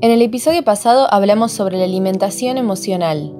En 0.00 0.12
el 0.12 0.22
episodio 0.22 0.62
pasado 0.62 1.06
hablamos 1.12 1.52
sobre 1.52 1.76
la 1.76 1.84
alimentación 1.84 2.56
emocional. 2.56 3.34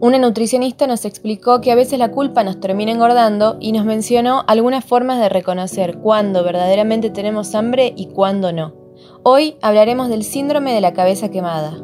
Una 0.00 0.18
nutricionista 0.18 0.86
nos 0.86 1.04
explicó 1.04 1.60
que 1.60 1.72
a 1.72 1.74
veces 1.74 1.98
la 1.98 2.12
culpa 2.12 2.44
nos 2.44 2.60
termina 2.60 2.92
engordando 2.92 3.56
y 3.60 3.72
nos 3.72 3.84
mencionó 3.84 4.44
algunas 4.46 4.84
formas 4.84 5.20
de 5.20 5.28
reconocer 5.28 5.98
cuándo 5.98 6.44
verdaderamente 6.44 7.10
tenemos 7.10 7.54
hambre 7.54 7.92
y 7.96 8.06
cuándo 8.06 8.52
no. 8.52 8.74
Hoy 9.22 9.56
hablaremos 9.60 10.08
del 10.08 10.24
síndrome 10.24 10.72
de 10.72 10.80
la 10.80 10.92
cabeza 10.92 11.30
quemada. 11.30 11.76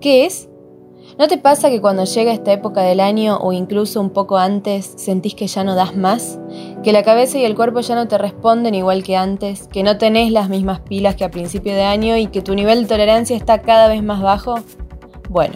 ¿Qué 0.00 0.24
es? 0.24 0.48
¿No 1.18 1.28
te 1.28 1.36
pasa 1.36 1.68
que 1.68 1.80
cuando 1.80 2.04
llega 2.04 2.32
esta 2.32 2.52
época 2.52 2.82
del 2.82 3.00
año 3.00 3.36
o 3.36 3.52
incluso 3.52 4.00
un 4.00 4.10
poco 4.10 4.38
antes 4.38 4.94
sentís 4.96 5.34
que 5.34 5.46
ya 5.46 5.62
no 5.62 5.74
das 5.74 5.94
más? 5.94 6.38
¿Que 6.82 6.92
la 6.92 7.02
cabeza 7.02 7.38
y 7.38 7.44
el 7.44 7.54
cuerpo 7.54 7.80
ya 7.80 7.94
no 7.94 8.08
te 8.08 8.16
responden 8.16 8.74
igual 8.74 9.02
que 9.02 9.16
antes? 9.16 9.68
¿Que 9.68 9.82
no 9.82 9.98
tenés 9.98 10.32
las 10.32 10.48
mismas 10.48 10.80
pilas 10.80 11.14
que 11.14 11.24
a 11.24 11.30
principio 11.30 11.74
de 11.74 11.82
año 11.82 12.16
y 12.16 12.28
que 12.28 12.40
tu 12.40 12.54
nivel 12.54 12.82
de 12.82 12.88
tolerancia 12.88 13.36
está 13.36 13.60
cada 13.60 13.88
vez 13.88 14.02
más 14.02 14.22
bajo? 14.22 14.60
Bueno, 15.28 15.54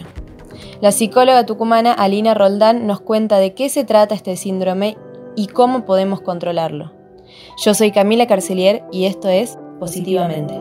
la 0.79 0.91
psicóloga 0.91 1.45
tucumana 1.45 1.91
Alina 1.91 2.33
Roldán 2.33 2.85
nos 2.85 3.01
cuenta 3.01 3.39
de 3.39 3.53
qué 3.53 3.69
se 3.69 3.83
trata 3.83 4.13
este 4.13 4.35
síndrome 4.35 4.97
y 5.35 5.47
cómo 5.47 5.85
podemos 5.85 6.21
controlarlo. 6.21 6.91
Yo 7.63 7.73
soy 7.73 7.91
Camila 7.91 8.27
Carcelier 8.27 8.83
y 8.91 9.05
esto 9.05 9.29
es 9.29 9.57
Positivamente. 9.79 10.55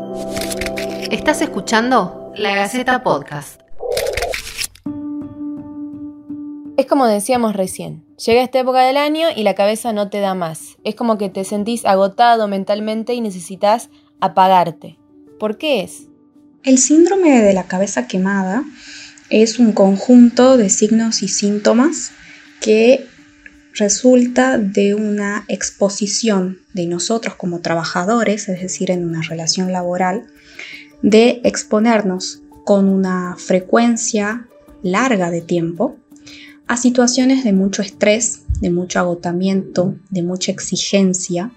Estás 1.10 1.41
escuchando 1.41 2.33
La 2.36 2.55
Gaceta 2.55 3.02
Podcast. 3.02 3.66
Es 6.76 6.84
como 6.84 7.06
decíamos 7.06 7.56
recién, 7.56 8.04
llega 8.22 8.42
esta 8.42 8.60
época 8.60 8.82
del 8.82 8.98
año 8.98 9.28
y 9.34 9.44
la 9.44 9.54
cabeza 9.54 9.94
no 9.94 10.10
te 10.10 10.20
da 10.20 10.34
más. 10.34 10.76
Es 10.84 10.94
como 10.94 11.16
que 11.16 11.30
te 11.30 11.42
sentís 11.44 11.86
agotado 11.86 12.48
mentalmente 12.48 13.14
y 13.14 13.22
necesitas 13.22 13.88
apagarte. 14.20 14.98
¿Por 15.40 15.56
qué 15.56 15.82
es? 15.82 16.08
El 16.64 16.76
síndrome 16.76 17.40
de 17.40 17.54
la 17.54 17.64
cabeza 17.64 18.06
quemada 18.06 18.62
es 19.30 19.58
un 19.58 19.72
conjunto 19.72 20.58
de 20.58 20.68
signos 20.68 21.22
y 21.22 21.28
síntomas 21.28 22.10
que 22.60 23.06
resulta 23.72 24.58
de 24.58 24.94
una 24.94 25.46
exposición 25.48 26.58
de 26.74 26.86
nosotros 26.86 27.36
como 27.36 27.61
trabajadores, 27.61 28.50
es 28.50 28.61
decir, 28.61 28.90
en 28.90 29.02
una 29.08 29.22
relación 29.22 29.72
laboral, 29.72 30.27
de 31.00 31.40
exponernos 31.42 32.42
con 32.66 32.90
una 32.90 33.36
frecuencia 33.38 34.46
larga 34.83 35.30
de 35.30 35.40
tiempo 35.40 35.96
a 36.67 36.77
situaciones 36.77 37.45
de 37.45 37.53
mucho 37.53 37.83
estrés, 37.83 38.42
de 38.61 38.70
mucho 38.70 38.98
agotamiento, 38.98 39.97
de 40.11 40.22
mucha 40.22 40.53
exigencia 40.53 41.53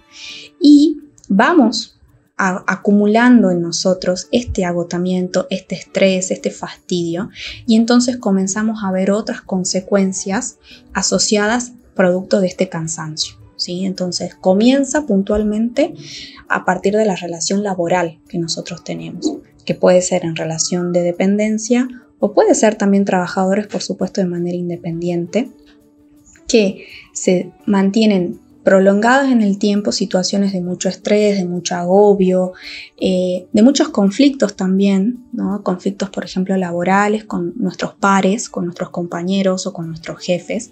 y 0.62 0.98
vamos 1.28 1.96
acumulando 2.38 3.52
en 3.52 3.62
nosotros 3.62 4.30
este 4.32 4.64
agotamiento, 4.64 5.48
este 5.50 5.76
estrés, 5.76 6.32
este 6.32 6.52
fastidio 6.52 7.30
y 7.66 7.76
entonces 7.76 8.16
comenzamos 8.16 8.84
a 8.84 8.92
ver 8.92 9.12
otras 9.12 9.42
consecuencias 9.42 10.58
asociadas 10.94 11.74
producto 11.96 12.40
de 12.40 12.48
este 12.48 12.70
cansancio. 12.70 13.36
¿sí? 13.58 13.86
Entonces 13.86 14.36
comienza 14.36 15.06
puntualmente 15.06 15.94
a 16.48 16.64
partir 16.64 16.96
de 16.96 17.06
la 17.06 17.18
relación 17.18 17.62
laboral 17.62 18.20
que 18.30 18.38
nosotros 18.38 18.86
tenemos, 18.86 19.34
que 19.66 19.76
puede 19.76 20.02
ser 20.02 20.24
en 20.24 20.38
relación 20.38 20.94
de 20.94 21.02
dependencia 21.02 21.90
o 22.20 22.34
puede 22.34 22.56
ser 22.56 22.76
también 22.76 23.06
trabajadores, 23.06 23.68
por 23.68 23.82
supuesto, 23.82 24.22
de 24.22 24.28
manera 24.28 24.56
independiente, 24.56 25.50
que 26.48 26.86
se 27.14 27.52
mantienen 27.66 28.40
prolongadas 28.64 29.32
en 29.32 29.42
el 29.42 29.58
tiempo 29.58 29.92
situaciones 29.92 30.52
de 30.52 30.62
mucho 30.62 30.90
estrés, 30.90 31.38
de 31.38 31.46
mucho 31.46 31.76
agobio, 31.76 32.54
eh, 33.00 33.48
de 33.52 33.62
muchos 33.64 33.90
conflictos 33.90 34.56
también, 34.56 35.26
¿no? 35.32 35.64
conflictos 35.64 36.10
por 36.10 36.26
ejemplo 36.26 36.56
laborales 36.58 37.24
con 37.24 37.54
nuestros 37.56 37.96
pares, 37.96 38.50
con 38.50 38.66
nuestros 38.66 38.90
compañeros 38.90 39.66
o 39.66 39.74
con 39.74 39.88
nuestros 39.88 40.20
jefes. 40.20 40.72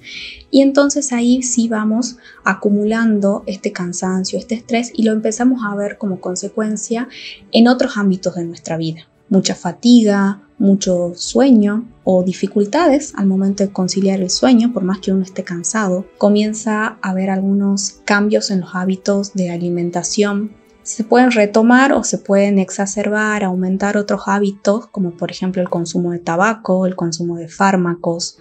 Y 0.52 0.62
entonces 0.62 1.14
ahí 1.14 1.42
sí 1.42 1.70
vamos 1.70 2.18
acumulando 2.44 3.44
este 3.48 3.72
cansancio, 3.72 4.38
este 4.38 4.56
estrés 4.56 4.92
y 4.94 5.04
lo 5.04 5.14
empezamos 5.14 5.62
a 5.66 5.76
ver 5.76 5.98
como 5.98 6.20
consecuencia 6.20 7.08
en 7.52 7.68
otros 7.68 7.98
ámbitos 7.98 8.36
de 8.36 8.46
nuestra 8.46 8.78
vida. 8.78 9.08
Mucha 9.30 9.56
fatiga, 9.56 10.42
mucho 10.58 11.14
sueño 11.16 11.86
o 12.04 12.24
dificultades 12.24 13.14
al 13.16 13.28
momento 13.28 13.64
de 13.64 13.72
conciliar 13.72 14.22
el 14.22 14.30
sueño, 14.30 14.74
por 14.74 14.84
más 14.84 15.00
que 15.00 15.12
uno 15.12 15.24
esté 15.24 15.44
cansado, 15.44 16.06
comienza 16.18 16.98
a 17.02 17.10
haber 17.10 17.30
algunos 17.30 18.02
cambios 18.06 18.50
en 18.50 18.62
los 18.62 18.74
hábitos 18.74 19.34
de 19.34 19.52
alimentación. 19.52 20.52
Se 20.84 21.04
pueden 21.04 21.32
retomar 21.32 21.92
o 21.92 22.04
se 22.04 22.18
pueden 22.18 22.60
exacerbar, 22.60 23.44
aumentar 23.44 23.98
otros 23.98 24.22
hábitos, 24.28 24.88
como 24.88 25.12
por 25.12 25.32
ejemplo 25.32 25.62
el 25.62 25.70
consumo 25.70 26.12
de 26.12 26.20
tabaco, 26.20 26.86
el 26.86 26.96
consumo 26.96 27.36
de 27.36 27.50
fármacos, 27.50 28.38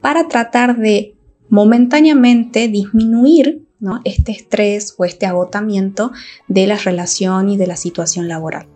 para 0.00 0.28
tratar 0.28 0.76
de 0.76 1.14
momentáneamente 1.48 2.68
disminuir 2.68 3.66
este 4.04 4.32
estrés 4.32 4.94
o 4.98 5.04
este 5.04 5.26
agotamiento 5.26 6.12
de 6.48 6.66
la 6.66 6.76
relación 6.76 7.48
y 7.48 7.56
de 7.56 7.66
la 7.66 7.76
situación 7.76 8.28
laboral. 8.28 8.66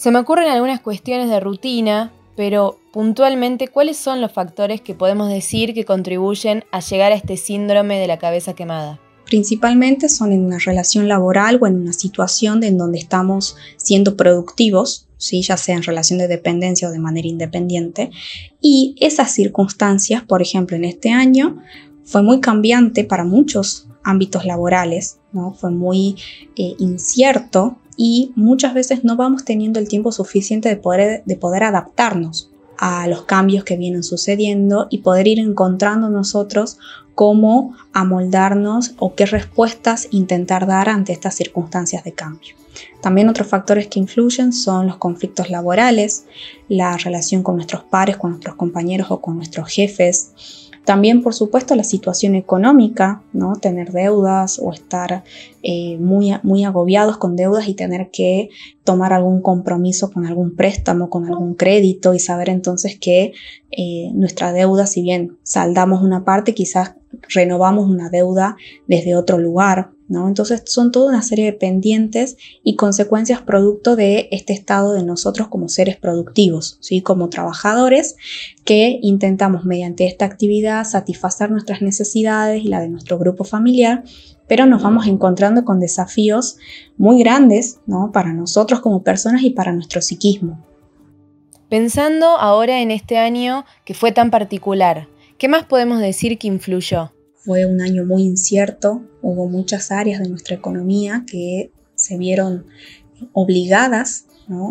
Se 0.00 0.10
me 0.10 0.18
ocurren 0.18 0.48
algunas 0.48 0.80
cuestiones 0.80 1.28
de 1.28 1.40
rutina 1.40 2.10
pero 2.34 2.78
puntualmente, 2.90 3.68
¿cuáles 3.68 3.98
son 3.98 4.22
los 4.22 4.32
factores 4.32 4.80
que 4.80 4.94
podemos 4.94 5.28
decir 5.28 5.74
que 5.74 5.84
contribuyen 5.84 6.64
a 6.72 6.80
llegar 6.80 7.12
a 7.12 7.16
este 7.16 7.36
síndrome 7.36 7.98
de 7.98 8.06
la 8.06 8.18
cabeza 8.18 8.54
quemada? 8.54 8.98
Principalmente 9.26 10.08
son 10.08 10.32
en 10.32 10.46
una 10.46 10.56
relación 10.56 11.06
laboral 11.06 11.58
o 11.60 11.66
en 11.66 11.76
una 11.76 11.92
situación 11.92 12.64
en 12.64 12.78
donde 12.78 12.98
estamos 12.98 13.56
siendo 13.76 14.16
productivos, 14.16 15.06
¿sí? 15.18 15.42
ya 15.42 15.58
sea 15.58 15.76
en 15.76 15.82
relación 15.82 16.18
de 16.18 16.28
dependencia 16.28 16.88
o 16.88 16.92
de 16.92 16.98
manera 16.98 17.28
independiente. 17.28 18.10
Y 18.58 18.94
esas 19.00 19.32
circunstancias, 19.32 20.22
por 20.22 20.40
ejemplo, 20.40 20.78
en 20.78 20.86
este 20.86 21.10
año, 21.10 21.58
fue 22.04 22.22
muy 22.22 22.40
cambiante 22.40 23.04
para 23.04 23.24
muchos 23.24 23.86
ámbitos 24.02 24.46
laborales, 24.46 25.18
¿no? 25.34 25.52
fue 25.52 25.70
muy 25.70 26.16
eh, 26.56 26.74
incierto 26.78 27.76
y 27.96 28.32
muchas 28.34 28.74
veces 28.74 29.04
no 29.04 29.16
vamos 29.16 29.44
teniendo 29.44 29.78
el 29.78 29.88
tiempo 29.88 30.12
suficiente 30.12 30.68
de 30.68 30.76
poder, 30.76 31.22
de 31.24 31.36
poder 31.36 31.64
adaptarnos 31.64 32.50
a 32.78 33.06
los 33.06 33.24
cambios 33.24 33.62
que 33.62 33.76
vienen 33.76 34.02
sucediendo 34.02 34.86
y 34.90 34.98
poder 34.98 35.28
ir 35.28 35.38
encontrando 35.38 36.08
nosotros 36.08 36.78
cómo 37.14 37.76
amoldarnos 37.92 38.94
o 38.98 39.14
qué 39.14 39.26
respuestas 39.26 40.08
intentar 40.10 40.66
dar 40.66 40.88
ante 40.88 41.12
estas 41.12 41.34
circunstancias 41.34 42.02
de 42.04 42.12
cambio. 42.14 42.54
También 43.02 43.28
otros 43.28 43.48
factores 43.48 43.88
que 43.88 43.98
influyen 43.98 44.54
son 44.54 44.86
los 44.86 44.96
conflictos 44.96 45.50
laborales, 45.50 46.24
la 46.68 46.96
relación 46.96 47.42
con 47.42 47.56
nuestros 47.56 47.84
pares, 47.84 48.16
con 48.16 48.30
nuestros 48.30 48.54
compañeros 48.54 49.10
o 49.10 49.20
con 49.20 49.36
nuestros 49.36 49.68
jefes, 49.68 50.69
también, 50.90 51.22
por 51.22 51.34
supuesto, 51.34 51.76
la 51.76 51.84
situación 51.84 52.34
económica, 52.34 53.22
¿no? 53.32 53.54
Tener 53.54 53.92
deudas 53.92 54.58
o 54.60 54.72
estar 54.72 55.22
eh, 55.62 55.96
muy, 55.98 56.32
muy 56.42 56.64
agobiados 56.64 57.16
con 57.16 57.36
deudas 57.36 57.68
y 57.68 57.74
tener 57.74 58.10
que 58.10 58.48
tomar 58.82 59.12
algún 59.12 59.40
compromiso 59.40 60.10
con 60.10 60.26
algún 60.26 60.56
préstamo, 60.56 61.08
con 61.08 61.26
algún 61.26 61.54
crédito 61.54 62.12
y 62.12 62.18
saber 62.18 62.48
entonces 62.48 62.98
que 62.98 63.34
eh, 63.70 64.10
nuestra 64.14 64.52
deuda, 64.52 64.88
si 64.88 65.02
bien 65.02 65.38
saldamos 65.44 66.02
una 66.02 66.24
parte, 66.24 66.54
quizás 66.54 66.96
renovamos 67.28 67.88
una 67.88 68.10
deuda 68.10 68.56
desde 68.88 69.14
otro 69.14 69.38
lugar, 69.38 69.90
entonces 70.10 70.64
son 70.66 70.90
toda 70.90 71.08
una 71.08 71.22
serie 71.22 71.44
de 71.44 71.52
pendientes 71.52 72.36
y 72.64 72.74
consecuencias 72.74 73.42
producto 73.42 73.94
de 73.94 74.28
este 74.32 74.52
estado 74.52 74.92
de 74.92 75.04
nosotros 75.04 75.46
como 75.48 75.68
seres 75.68 75.96
productivos, 75.96 76.78
¿sí? 76.80 77.00
Como 77.00 77.28
trabajadores 77.28 78.16
que 78.64 78.98
intentamos 79.02 79.64
mediante 79.64 80.06
esta 80.06 80.24
actividad 80.24 80.84
satisfacer 80.84 81.50
nuestras 81.52 81.80
necesidades 81.80 82.64
y 82.64 82.68
la 82.68 82.80
de 82.80 82.88
nuestro 82.88 83.18
grupo 83.18 83.44
familiar, 83.44 84.02
pero 84.48 84.66
nos 84.66 84.82
vamos 84.82 85.06
encontrando 85.06 85.64
con 85.64 85.78
desafíos 85.78 86.56
muy 86.98 87.20
grandes, 87.20 87.78
Para 88.12 88.32
nosotros 88.32 88.80
como 88.80 89.04
personas 89.04 89.42
y 89.42 89.50
para 89.50 89.72
nuestro 89.72 90.02
psiquismo. 90.02 90.64
Pensando 91.68 92.26
ahora 92.26 92.80
en 92.80 92.90
este 92.90 93.16
año 93.16 93.64
que 93.84 93.94
fue 93.94 94.10
tan 94.10 94.32
particular, 94.32 95.06
¿qué 95.38 95.46
más 95.46 95.64
podemos 95.66 96.00
decir 96.00 96.36
que 96.36 96.48
influyó? 96.48 97.12
Fue 97.42 97.64
un 97.64 97.80
año 97.80 98.04
muy 98.04 98.22
incierto, 98.22 99.02
hubo 99.22 99.48
muchas 99.48 99.90
áreas 99.90 100.22
de 100.22 100.28
nuestra 100.28 100.56
economía 100.56 101.24
que 101.26 101.72
se 101.94 102.18
vieron 102.18 102.66
obligadas, 103.32 104.26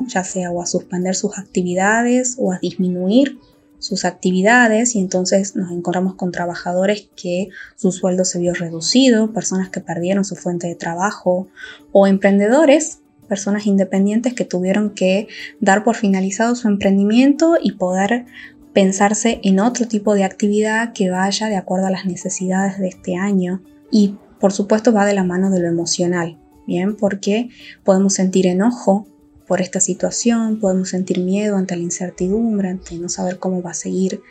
ya 0.08 0.24
sea 0.24 0.50
a 0.50 0.66
suspender 0.66 1.16
sus 1.16 1.38
actividades 1.38 2.36
o 2.38 2.52
a 2.52 2.60
disminuir 2.60 3.40
sus 3.80 4.06
actividades 4.06 4.96
y 4.96 5.00
entonces 5.00 5.56
nos 5.56 5.72
encontramos 5.72 6.16
con 6.16 6.32
trabajadores 6.32 7.10
que 7.16 7.48
su 7.76 7.92
sueldo 7.92 8.26
se 8.26 8.40
vio 8.40 8.54
reducido, 8.54 9.34
personas 9.34 9.70
que 9.70 9.80
perdieron 9.80 10.26
su 10.26 10.36
fuente 10.36 10.68
de 10.68 10.76
trabajo 10.76 11.48
o 11.92 12.06
emprendedores, 12.06 13.00
personas 13.28 13.66
independientes 13.66 14.34
que 14.34 14.46
tuvieron 14.46 14.92
que 14.92 15.28
dar 15.62 15.84
por 15.84 15.96
finalizado 15.96 16.56
su 16.56 16.68
emprendimiento 16.68 17.58
y 17.62 17.72
poder 17.72 18.26
pensarse 18.74 19.40
en 19.44 19.60
otro 19.60 19.88
tipo 19.88 20.14
de 20.14 20.24
actividad 20.24 20.94
que 20.94 21.10
vaya 21.10 21.48
de 21.48 21.58
acuerdo 21.58 21.88
a 21.88 21.92
las 21.92 22.06
necesidades 22.06 22.78
de 22.80 22.88
este 22.88 23.16
año 23.16 23.62
y 23.92 24.16
por 24.40 24.54
supuesto 24.54 24.94
va 24.94 25.06
de 25.06 25.14
la 25.14 25.24
mano 25.24 25.50
de 25.50 25.60
lo 25.60 25.68
emocional, 25.68 26.38
¿bien? 26.66 26.96
Porque 26.96 27.50
podemos 27.84 28.14
sentir 28.14 28.48
enojo 28.48 29.08
por 29.48 29.62
esta 29.62 29.80
situación, 29.80 30.60
podemos 30.60 30.90
sentir 30.90 31.20
miedo 31.20 31.58
ante 31.58 31.76
la 31.76 31.82
incertidumbre, 31.82 32.70
ante 32.70 32.96
no 32.98 33.10
saber 33.10 33.40
cómo 33.40 33.64
va 33.64 33.72
a 33.72 33.74
seguir 33.74 34.22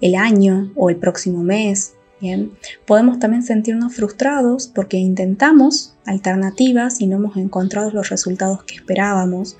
el 0.00 0.14
año 0.14 0.72
o 0.76 0.88
el 0.88 0.96
próximo 0.96 1.42
mes. 1.42 1.94
Bien, 2.20 2.52
podemos 2.86 3.18
también 3.18 3.42
sentirnos 3.42 3.94
frustrados 3.94 4.66
porque 4.68 4.96
intentamos 4.96 5.96
alternativas 6.04 7.00
y 7.00 7.06
no 7.06 7.16
hemos 7.16 7.36
encontrado 7.36 7.90
los 7.90 8.08
resultados 8.08 8.62
que 8.64 8.76
esperábamos. 8.76 9.56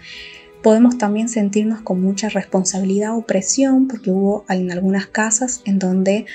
Podemos 0.63 0.99
también 0.99 1.29
sentirnos 1.29 1.81
con 1.81 2.01
mucha 2.03 2.29
responsabilidad 2.29 3.17
o 3.17 3.23
presión 3.23 3.87
porque 3.89 4.11
hubo 4.11 4.45
en 4.49 4.71
algunas 4.73 5.07
casas 5.07 5.63
en 5.65 5.79
donde 5.79 6.27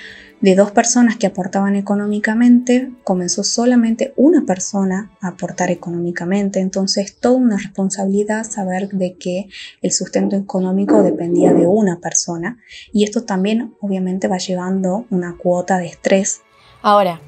de 0.44 0.56
dos 0.56 0.72
personas 0.72 1.16
que 1.16 1.26
aportaban 1.26 1.78
económicamente, 1.78 2.92
comenzó 3.06 3.46
solamente 3.46 4.14
una 4.18 4.46
persona 4.46 5.10
a 5.22 5.30
aportar 5.30 5.72
económicamente. 5.72 6.60
Entonces, 6.60 7.16
toda 7.18 7.38
una 7.38 7.56
responsabilidad 7.56 8.44
saber 8.44 8.90
de 8.90 9.14
que 9.14 9.48
el 9.82 9.94
sustento 9.94 10.36
económico 10.36 11.02
dependía 11.02 11.54
de 11.54 11.66
una 11.66 12.02
persona. 12.02 12.58
Y 12.92 13.06
esto 13.06 13.24
también 13.24 13.74
obviamente 13.80 14.28
va 14.28 14.38
llevando 14.38 15.06
una 15.10 15.38
cuota 15.38 15.78
de 15.78 15.86
estrés. 15.86 16.42
Ahora, 16.82 17.22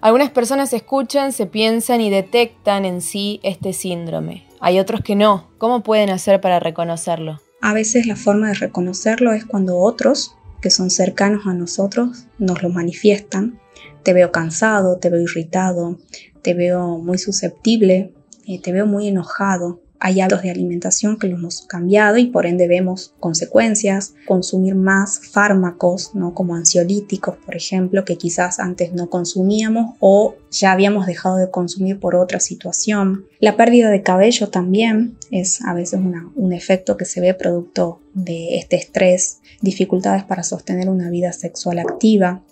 algunas 0.00 0.30
personas 0.30 0.72
escuchan, 0.72 1.32
se 1.32 1.44
piensan 1.44 2.00
y 2.00 2.08
detectan 2.08 2.86
en 2.86 3.02
sí 3.02 3.38
este 3.42 3.74
síndrome. 3.74 4.51
Hay 4.64 4.78
otros 4.78 5.00
que 5.00 5.16
no. 5.16 5.50
¿Cómo 5.58 5.82
pueden 5.82 6.10
hacer 6.10 6.40
para 6.40 6.60
reconocerlo? 6.60 7.40
A 7.60 7.74
veces 7.74 8.06
la 8.06 8.14
forma 8.14 8.46
de 8.46 8.54
reconocerlo 8.54 9.32
es 9.32 9.44
cuando 9.44 9.76
otros 9.76 10.36
que 10.60 10.70
son 10.70 10.88
cercanos 10.88 11.48
a 11.48 11.52
nosotros 11.52 12.26
nos 12.38 12.62
lo 12.62 12.68
manifiestan. 12.68 13.58
Te 14.04 14.12
veo 14.12 14.30
cansado, 14.30 14.98
te 14.98 15.10
veo 15.10 15.20
irritado, 15.20 15.98
te 16.42 16.54
veo 16.54 16.98
muy 16.98 17.18
susceptible, 17.18 18.14
eh, 18.46 18.60
te 18.62 18.70
veo 18.70 18.86
muy 18.86 19.08
enojado, 19.08 19.81
hay 20.04 20.20
hábitos 20.20 20.42
de 20.42 20.50
alimentación 20.50 21.16
que 21.16 21.28
los 21.28 21.38
hemos 21.38 21.62
cambiado 21.62 22.18
y 22.18 22.26
por 22.26 22.44
ende 22.44 22.66
vemos 22.66 23.14
consecuencias, 23.20 24.14
consumir 24.26 24.74
más 24.74 25.20
fármacos, 25.30 26.12
¿no? 26.12 26.34
como 26.34 26.56
ansiolíticos, 26.56 27.36
por 27.36 27.54
ejemplo, 27.54 28.04
que 28.04 28.18
quizás 28.18 28.58
antes 28.58 28.92
no 28.92 29.08
consumíamos 29.08 29.94
o 30.00 30.34
ya 30.50 30.72
habíamos 30.72 31.06
dejado 31.06 31.36
de 31.36 31.52
consumir 31.52 32.00
por 32.00 32.16
otra 32.16 32.40
situación. 32.40 33.26
La 33.38 33.56
pérdida 33.56 33.90
de 33.90 34.02
cabello 34.02 34.48
también 34.48 35.16
es 35.30 35.62
a 35.64 35.72
veces 35.72 36.00
un 36.34 36.52
efecto 36.52 36.96
que 36.96 37.04
se 37.04 37.20
ve 37.20 37.32
producto 37.32 38.00
de 38.12 38.56
este 38.56 38.74
estrés, 38.74 39.38
dificultades 39.60 40.24
para 40.24 40.42
sostener 40.42 40.90
una 40.90 41.10
vida 41.10 41.32
sexual 41.32 41.78
activa, 41.78 42.42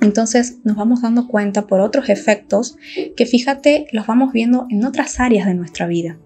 entonces 0.00 0.56
nos 0.64 0.76
vamos 0.76 1.02
dando 1.02 1.28
cuenta 1.28 1.66
por 1.66 1.80
otros 1.80 2.08
efectos 2.08 2.78
que 3.16 3.26
fíjate 3.26 3.86
los 3.92 4.06
vamos 4.06 4.32
viendo 4.32 4.66
en 4.70 4.86
otras 4.86 5.20
áreas 5.20 5.46
de 5.46 5.52
nuestra 5.52 5.86
vida. 5.86 6.16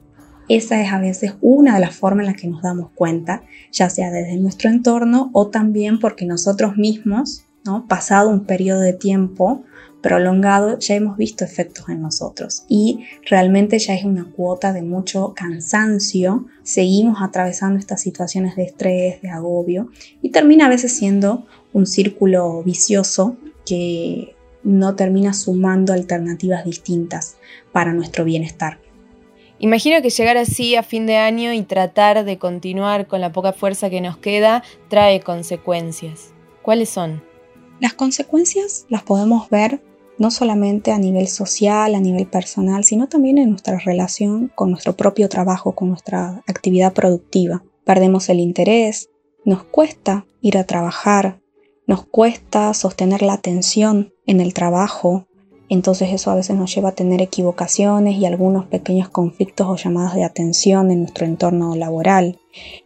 Esa 0.48 0.80
es 0.82 0.92
a 0.92 0.98
veces 0.98 1.34
una 1.40 1.74
de 1.74 1.80
las 1.80 1.96
formas 1.96 2.26
en 2.26 2.32
las 2.32 2.40
que 2.40 2.48
nos 2.48 2.62
damos 2.62 2.90
cuenta, 2.94 3.42
ya 3.72 3.88
sea 3.88 4.10
desde 4.10 4.36
nuestro 4.36 4.70
entorno 4.70 5.30
o 5.32 5.48
también 5.48 5.98
porque 5.98 6.26
nosotros 6.26 6.76
mismos, 6.76 7.44
¿no? 7.64 7.86
pasado 7.86 8.28
un 8.28 8.44
periodo 8.44 8.80
de 8.80 8.92
tiempo 8.92 9.64
prolongado, 10.02 10.78
ya 10.78 10.96
hemos 10.96 11.16
visto 11.16 11.46
efectos 11.46 11.88
en 11.88 12.02
nosotros 12.02 12.64
y 12.68 13.06
realmente 13.24 13.78
ya 13.78 13.94
es 13.94 14.04
una 14.04 14.26
cuota 14.26 14.74
de 14.74 14.82
mucho 14.82 15.32
cansancio. 15.34 16.44
Seguimos 16.62 17.22
atravesando 17.22 17.78
estas 17.78 18.02
situaciones 18.02 18.54
de 18.54 18.64
estrés, 18.64 19.22
de 19.22 19.30
agobio 19.30 19.88
y 20.20 20.28
termina 20.28 20.66
a 20.66 20.68
veces 20.68 20.94
siendo 20.94 21.46
un 21.72 21.86
círculo 21.86 22.62
vicioso 22.62 23.38
que 23.64 24.36
no 24.62 24.94
termina 24.94 25.32
sumando 25.32 25.94
alternativas 25.94 26.66
distintas 26.66 27.36
para 27.72 27.94
nuestro 27.94 28.26
bienestar. 28.26 28.83
Imagino 29.58 30.02
que 30.02 30.10
llegar 30.10 30.36
así 30.36 30.74
a 30.74 30.82
fin 30.82 31.06
de 31.06 31.16
año 31.16 31.52
y 31.52 31.62
tratar 31.62 32.24
de 32.24 32.38
continuar 32.38 33.06
con 33.06 33.20
la 33.20 33.32
poca 33.32 33.52
fuerza 33.52 33.88
que 33.88 34.00
nos 34.00 34.16
queda 34.16 34.62
trae 34.88 35.20
consecuencias. 35.20 36.32
¿Cuáles 36.62 36.88
son? 36.88 37.22
Las 37.80 37.94
consecuencias 37.94 38.86
las 38.88 39.02
podemos 39.02 39.48
ver 39.50 39.80
no 40.18 40.30
solamente 40.30 40.92
a 40.92 40.98
nivel 40.98 41.28
social, 41.28 41.94
a 41.94 42.00
nivel 42.00 42.26
personal, 42.26 42.84
sino 42.84 43.08
también 43.08 43.38
en 43.38 43.50
nuestra 43.50 43.78
relación 43.78 44.50
con 44.54 44.70
nuestro 44.70 44.96
propio 44.96 45.28
trabajo, 45.28 45.72
con 45.72 45.88
nuestra 45.88 46.42
actividad 46.46 46.92
productiva. 46.92 47.64
Perdemos 47.84 48.28
el 48.28 48.40
interés, 48.40 49.10
nos 49.44 49.64
cuesta 49.64 50.26
ir 50.40 50.56
a 50.56 50.64
trabajar, 50.64 51.40
nos 51.86 52.06
cuesta 52.06 52.72
sostener 52.74 53.22
la 53.22 53.34
atención 53.34 54.12
en 54.26 54.40
el 54.40 54.54
trabajo, 54.54 55.26
entonces 55.68 56.10
eso 56.12 56.30
a 56.30 56.34
veces 56.34 56.56
nos 56.56 56.74
lleva 56.74 56.90
a 56.90 56.94
tener 56.94 57.22
equivocaciones 57.22 58.16
y 58.16 58.26
algunos 58.26 58.66
pequeños 58.66 59.08
conflictos 59.08 59.66
o 59.66 59.76
llamadas 59.76 60.14
de 60.14 60.24
atención 60.24 60.90
en 60.90 61.00
nuestro 61.00 61.26
entorno 61.26 61.74
laboral. 61.74 62.38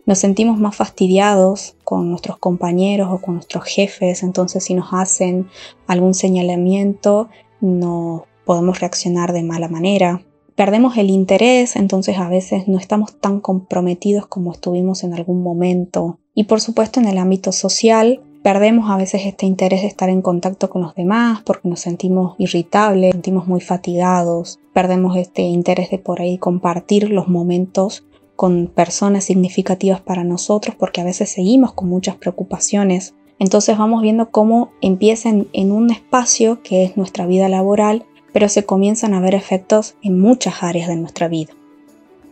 Nos 0.07 0.19
sentimos 0.19 0.59
más 0.59 0.77
fastidiados 0.77 1.77
con 1.85 2.11
nuestros 2.11 2.39
compañeros 2.39 3.09
o 3.11 3.21
con 3.21 3.35
nuestros 3.35 3.65
jefes, 3.65 4.23
entonces 4.23 4.65
si 4.65 4.75
nos 4.75 4.89
hacen 4.93 5.49
algún 5.87 6.15
señalamiento 6.15 7.29
no 7.61 8.27
podemos 8.45 8.81
reaccionar 8.81 9.33
de 9.33 9.43
mala 9.43 9.69
manera. 9.69 10.23
Perdemos 10.55 10.97
el 10.97 11.11
interés, 11.11 11.77
entonces 11.77 12.19
a 12.19 12.29
veces 12.29 12.67
no 12.67 12.79
estamos 12.79 13.21
tan 13.21 13.41
comprometidos 13.41 14.27
como 14.27 14.53
estuvimos 14.53 15.05
en 15.05 15.15
algún 15.15 15.43
momento. 15.43 16.19
Y 16.35 16.45
por 16.45 16.61
supuesto 16.61 16.99
en 16.99 17.07
el 17.07 17.19
ámbito 17.19 17.53
social 17.53 18.23
Perdemos 18.43 18.89
a 18.91 18.97
veces 18.97 19.23
este 19.27 19.47
interés 19.47 19.83
de 19.83 19.89
estar 19.89 20.09
en 20.09 20.23
contacto 20.23 20.71
con 20.71 20.83
los 20.83 20.95
demás 20.95 21.43
porque 21.45 21.69
nos 21.69 21.81
sentimos 21.81 22.37
irritables, 22.39 23.13
sentimos 23.13 23.47
muy 23.49 23.61
fatigados, 23.61 24.61
perdemos 24.73 25.17
este 25.17 25.43
interés 25.43 25.91
de 25.91 25.99
por 25.99 26.21
ahí 26.21 26.39
compartir 26.39 27.11
los 27.11 27.29
momentos 27.29 28.05
con 28.37 28.69
personas 28.69 29.25
significativas 29.25 30.01
para 30.01 30.23
nosotros 30.23 30.77
porque 30.79 31.01
a 31.01 31.05
veces 31.05 31.29
seguimos 31.31 31.73
con 31.73 31.89
muchas 31.89 32.15
preocupaciones. 32.15 33.15
Entonces 33.41 33.77
vamos 33.77 34.03
viendo 34.03 34.31
cómo 34.31 34.71
empiezan 34.81 35.49
en 35.53 35.73
un 35.73 35.91
espacio 35.91 36.63
que 36.63 36.85
es 36.85 36.97
nuestra 36.97 37.27
vida 37.27 37.49
laboral, 37.49 38.07
pero 38.33 38.49
se 38.49 38.65
comienzan 38.65 39.15
a 39.15 39.21
ver 39.21 39.35
efectos 39.35 39.97
en 40.03 40.21
muchas 40.21 40.63
áreas 40.63 40.89
de 40.89 40.97
nuestra 40.97 41.27
vida. 41.27 41.58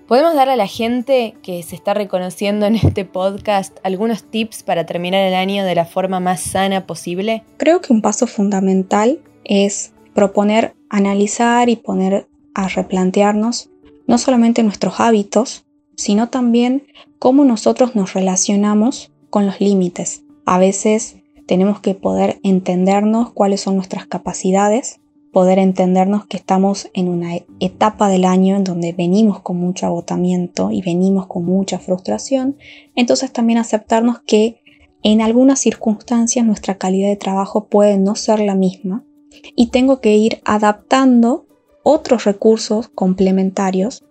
¿Podemos 0.06 0.36
darle 0.36 0.52
a 0.52 0.56
la 0.56 0.68
gente 0.68 1.34
que 1.42 1.60
se 1.64 1.74
está 1.74 1.92
reconociendo 1.92 2.66
en 2.66 2.76
este 2.76 3.04
podcast 3.04 3.76
algunos 3.82 4.22
tips 4.22 4.62
para 4.62 4.86
terminar 4.86 5.26
el 5.26 5.34
año 5.34 5.64
de 5.64 5.74
la 5.74 5.84
forma 5.84 6.20
más 6.20 6.40
sana 6.42 6.86
posible? 6.86 7.42
Creo 7.56 7.80
que 7.80 7.92
un 7.92 8.02
paso 8.02 8.28
fundamental 8.28 9.18
es 9.42 9.94
proponer, 10.14 10.76
analizar 10.90 11.68
y 11.68 11.74
poner 11.74 12.28
a 12.54 12.68
replantearnos 12.68 13.70
no 14.06 14.18
solamente 14.18 14.62
nuestros 14.62 15.00
hábitos, 15.00 15.64
sino 15.96 16.28
también 16.28 16.86
cómo 17.18 17.44
nosotros 17.44 17.96
nos 17.96 18.14
relacionamos 18.14 19.10
con 19.28 19.44
los 19.44 19.60
límites. 19.60 20.22
A 20.44 20.60
veces 20.60 21.16
tenemos 21.46 21.80
que 21.80 21.94
poder 21.94 22.38
entendernos 22.44 23.32
cuáles 23.32 23.60
son 23.60 23.74
nuestras 23.74 24.06
capacidades, 24.06 25.00
poder 25.36 25.58
entendernos 25.58 26.24
que 26.24 26.38
estamos 26.38 26.88
en 26.94 27.10
una 27.10 27.36
etapa 27.60 28.08
del 28.08 28.24
año 28.24 28.56
en 28.56 28.64
donde 28.64 28.94
venimos 28.94 29.40
con 29.40 29.58
mucho 29.58 29.84
agotamiento 29.84 30.70
y 30.70 30.80
venimos 30.80 31.26
con 31.26 31.44
mucha 31.44 31.78
frustración, 31.78 32.56
entonces 32.94 33.30
también 33.34 33.58
aceptarnos 33.58 34.20
que 34.20 34.62
en 35.02 35.20
algunas 35.20 35.58
circunstancias 35.60 36.46
nuestra 36.46 36.78
calidad 36.78 37.10
de 37.10 37.16
trabajo 37.16 37.66
puede 37.66 37.98
no 37.98 38.14
ser 38.14 38.40
la 38.40 38.54
misma 38.54 39.04
y 39.54 39.66
tengo 39.66 40.00
que 40.00 40.16
ir 40.16 40.40
adaptando 40.46 41.44
otros 41.82 42.24
recursos 42.24 42.88
complementarios 42.88 44.06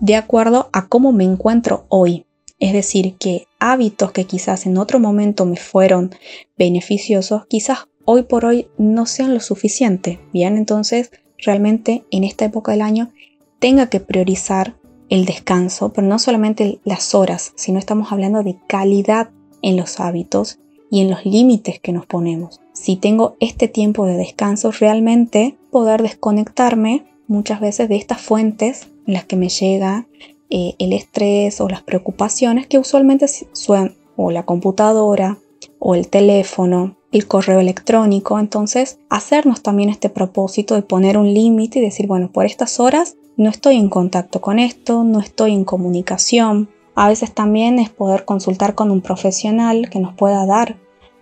de 0.00 0.16
acuerdo 0.16 0.70
a 0.72 0.88
cómo 0.88 1.12
me 1.12 1.22
encuentro 1.22 1.86
hoy. 1.88 2.26
Es 2.58 2.72
decir, 2.72 3.16
que 3.16 3.46
hábitos 3.60 4.10
que 4.10 4.24
quizás 4.24 4.66
en 4.66 4.76
otro 4.78 4.98
momento 4.98 5.46
me 5.46 5.56
fueron 5.56 6.10
beneficiosos, 6.58 7.46
quizás 7.46 7.86
hoy 8.04 8.22
por 8.22 8.44
hoy 8.44 8.68
no 8.78 9.06
sean 9.06 9.34
lo 9.34 9.40
suficiente. 9.40 10.20
Bien, 10.32 10.56
entonces 10.56 11.10
realmente 11.38 12.04
en 12.10 12.24
esta 12.24 12.44
época 12.44 12.72
del 12.72 12.82
año 12.82 13.10
tenga 13.58 13.88
que 13.88 14.00
priorizar 14.00 14.76
el 15.08 15.24
descanso, 15.24 15.92
pero 15.92 16.06
no 16.06 16.18
solamente 16.18 16.80
las 16.84 17.14
horas, 17.14 17.52
sino 17.56 17.78
estamos 17.78 18.12
hablando 18.12 18.42
de 18.42 18.56
calidad 18.66 19.30
en 19.62 19.76
los 19.76 20.00
hábitos 20.00 20.58
y 20.90 21.00
en 21.00 21.10
los 21.10 21.24
límites 21.24 21.80
que 21.80 21.92
nos 21.92 22.06
ponemos. 22.06 22.60
Si 22.72 22.96
tengo 22.96 23.36
este 23.40 23.68
tiempo 23.68 24.06
de 24.06 24.16
descanso, 24.16 24.70
realmente 24.72 25.56
poder 25.70 26.02
desconectarme 26.02 27.04
muchas 27.26 27.60
veces 27.60 27.88
de 27.88 27.96
estas 27.96 28.20
fuentes 28.20 28.88
en 29.06 29.14
las 29.14 29.24
que 29.24 29.36
me 29.36 29.48
llega 29.48 30.06
eh, 30.50 30.74
el 30.78 30.92
estrés 30.92 31.60
o 31.60 31.68
las 31.68 31.82
preocupaciones 31.82 32.66
que 32.66 32.78
usualmente 32.78 33.26
suenan 33.52 33.94
o 34.16 34.30
la 34.30 34.44
computadora 34.44 35.38
o 35.78 35.94
el 35.94 36.08
teléfono 36.08 36.96
el 37.14 37.28
correo 37.28 37.60
electrónico. 37.60 38.38
Entonces, 38.40 38.98
hacernos 39.08 39.62
también 39.62 39.88
este 39.88 40.10
propósito 40.10 40.74
de 40.74 40.82
poner 40.82 41.16
un 41.16 41.32
límite 41.32 41.78
y 41.78 41.82
decir, 41.82 42.08
bueno, 42.08 42.30
por 42.30 42.44
estas 42.44 42.80
horas 42.80 43.16
no 43.36 43.50
estoy 43.50 43.76
en 43.76 43.88
contacto 43.88 44.40
con 44.40 44.58
esto, 44.58 45.04
no 45.04 45.20
estoy 45.20 45.52
en 45.52 45.64
comunicación. 45.64 46.68
A 46.96 47.08
veces 47.08 47.32
también 47.32 47.78
es 47.78 47.88
poder 47.88 48.24
consultar 48.24 48.74
con 48.74 48.90
un 48.90 49.00
profesional 49.00 49.88
que 49.90 50.00
nos 50.00 50.14
pueda 50.14 50.44
dar 50.44 50.76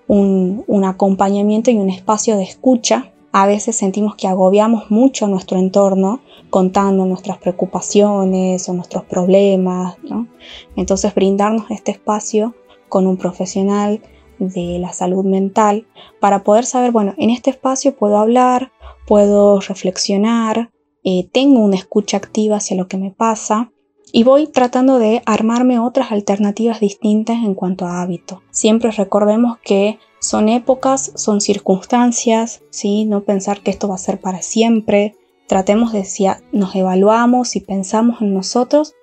un, 0.08 0.64
acompañamiento 0.84 1.70
y 1.70 1.76
un 1.76 1.90
espacio 1.90 2.36
de 2.36 2.44
escucha. 2.44 3.12
A 3.30 3.46
veces 3.46 3.76
sentimos 3.76 4.14
que 4.16 4.28
agobiamos 4.28 4.90
mucho 4.90 5.28
nuestro 5.28 5.58
entorno 5.58 6.20
contando 6.48 7.04
nuestras 7.04 7.38
preocupaciones 7.38 8.68
o 8.68 8.72
nuestros 8.72 9.04
problemas, 9.04 9.96
¿no? 10.02 10.26
Entonces 10.76 11.14
brindarnos 11.14 11.70
este 11.70 11.92
espacio 11.92 12.54
con 12.88 13.06
un 13.06 13.16
profesional 13.16 14.02
de 14.48 14.78
la 14.78 14.92
salud 14.92 15.24
mental 15.24 15.86
para 16.20 16.42
poder 16.42 16.64
saber, 16.64 16.92
bueno, 16.92 17.14
en 17.16 17.30
este 17.30 17.50
espacio 17.50 17.96
puedo 17.96 18.18
hablar, 18.18 18.72
puedo 19.06 19.60
reflexionar, 19.60 20.70
eh, 21.04 21.28
tengo 21.32 21.60
una 21.60 21.76
escucha 21.76 22.16
activa 22.16 22.56
hacia 22.56 22.76
lo 22.76 22.86
que 22.88 22.96
me 22.96 23.10
pasa 23.10 23.72
y 24.12 24.24
voy 24.24 24.46
tratando 24.46 24.98
de 24.98 25.22
armarme 25.24 25.78
otras 25.78 26.12
alternativas 26.12 26.80
distintas 26.80 27.38
en 27.38 27.54
cuanto 27.54 27.86
a 27.86 28.02
hábito. 28.02 28.42
Siempre 28.50 28.90
recordemos 28.90 29.58
que 29.64 29.98
son 30.20 30.48
épocas, 30.48 31.12
son 31.16 31.40
circunstancias, 31.40 32.62
¿sí? 32.70 33.06
no 33.06 33.22
pensar 33.24 33.62
que 33.62 33.70
esto 33.70 33.88
va 33.88 33.96
a 33.96 33.98
ser 33.98 34.20
para 34.20 34.42
siempre. 34.42 35.16
Tratemos 35.48 35.92
de 35.92 36.04
si 36.04 36.26
nos 36.52 36.74
evaluamos 36.76 37.56
y 37.56 37.60
pensamos 37.60 38.20
en 38.20 38.34
nosotros, 38.34 38.94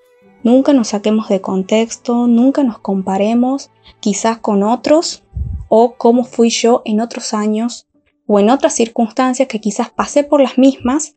nunca 0.44 0.74
nos 0.74 0.90
saquemos 0.90 1.28
de 1.28 1.42
contexto, 1.42 2.28
nunca 2.28 2.64
nos 2.64 2.80
comparemos 2.80 3.72
quizás 4.00 4.38
con 4.38 4.64
otros 4.64 5.24
o 5.70 5.94
cómo 5.96 6.26
fui 6.26 6.50
yo 6.50 6.82
en 6.84 7.00
otros 7.00 7.34
años 7.34 7.88
o 8.28 8.40
en 8.40 8.50
otras 8.50 8.74
circunstancias 8.74 9.48
que 9.48 9.62
quizás 9.62 9.90
pasé 9.90 10.24
por 10.24 10.42
las 10.42 10.58
mismas, 10.58 11.16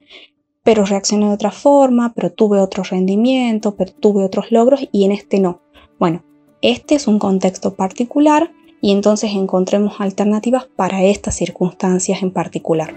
pero 0.63 0.85
reaccioné 0.85 1.27
de 1.27 1.35
otra 1.35 1.51
forma, 1.51 2.13
pero 2.15 2.31
tuve 2.31 2.61
otro 2.61 2.85
rendimiento, 2.85 3.75
pero 3.75 3.93
tuve 3.93 4.25
otros 4.25 4.53
logros 4.53 4.89
y 4.93 5.05
en 5.05 5.13
este 5.13 5.41
no. 5.41 5.61
Bueno, 5.99 6.23
este 6.63 6.95
es 6.95 7.09
un 7.09 7.19
contexto 7.19 7.75
particular 7.75 8.53
y 8.81 8.93
entonces 8.93 9.33
encontremos 9.33 10.01
alternativas 10.01 10.67
para 10.77 11.03
estas 11.03 11.35
circunstancias 11.35 12.23
en 12.23 12.31
particular. 12.31 12.95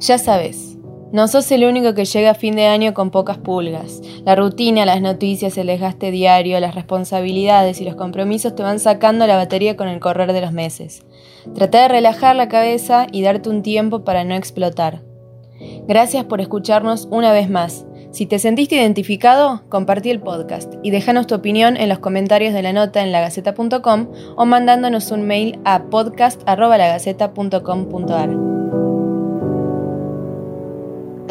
Ya 0.00 0.16
sabes, 0.16 0.69
no 1.12 1.28
sos 1.28 1.50
el 1.50 1.64
único 1.64 1.94
que 1.94 2.04
llega 2.04 2.30
a 2.30 2.34
fin 2.34 2.56
de 2.56 2.66
año 2.66 2.94
con 2.94 3.10
pocas 3.10 3.38
pulgas. 3.38 4.00
La 4.24 4.36
rutina, 4.36 4.86
las 4.86 5.02
noticias, 5.02 5.58
el 5.58 5.66
desgaste 5.66 6.10
diario, 6.10 6.60
las 6.60 6.74
responsabilidades 6.74 7.80
y 7.80 7.84
los 7.84 7.96
compromisos 7.96 8.54
te 8.54 8.62
van 8.62 8.78
sacando 8.78 9.26
la 9.26 9.36
batería 9.36 9.76
con 9.76 9.88
el 9.88 10.00
correr 10.00 10.32
de 10.32 10.40
los 10.40 10.52
meses. 10.52 11.04
Trata 11.54 11.82
de 11.82 11.88
relajar 11.88 12.36
la 12.36 12.48
cabeza 12.48 13.06
y 13.10 13.22
darte 13.22 13.48
un 13.48 13.62
tiempo 13.62 14.04
para 14.04 14.24
no 14.24 14.34
explotar. 14.34 15.02
Gracias 15.86 16.24
por 16.24 16.40
escucharnos 16.40 17.06
una 17.10 17.32
vez 17.32 17.50
más. 17.50 17.84
Si 18.12 18.26
te 18.26 18.38
sentiste 18.40 18.76
identificado, 18.76 19.62
compartí 19.68 20.10
el 20.10 20.20
podcast 20.20 20.74
y 20.82 20.90
déjanos 20.90 21.28
tu 21.28 21.36
opinión 21.36 21.76
en 21.76 21.88
los 21.88 22.00
comentarios 22.00 22.52
de 22.52 22.62
la 22.62 22.72
nota 22.72 23.02
en 23.02 23.12
lagaceta.com 23.12 24.08
o 24.36 24.46
mandándonos 24.46 25.12
un 25.12 25.22
mail 25.22 25.60
a 25.64 25.84
podcast.lagaceta.com.ar. 25.84 28.49